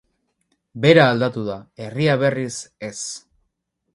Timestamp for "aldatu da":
1.09-1.59